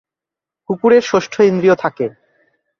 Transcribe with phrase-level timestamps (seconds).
[0.69, 2.05] কুকুরের ষষ্ঠ ইন্দ্রিয় থাকে।